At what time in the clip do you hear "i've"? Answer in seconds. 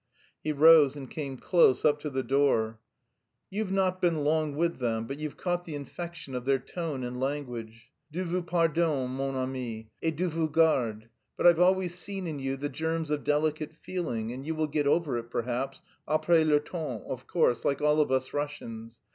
11.45-11.59